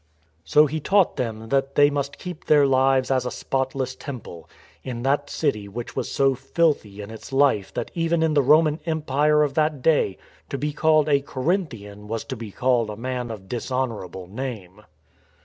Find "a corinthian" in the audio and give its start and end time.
11.07-12.07